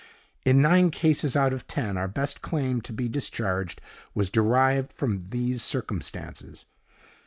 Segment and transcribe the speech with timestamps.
[0.45, 3.79] In nine cases out of ten, our best claim to be discharged
[4.15, 6.65] was derived from these circumstances.